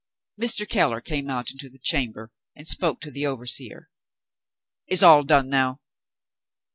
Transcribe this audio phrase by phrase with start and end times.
[0.41, 0.67] Mr.
[0.67, 3.91] Keller came out into the chamber, and spoke to the overseer.
[4.87, 5.79] "Is all done now?"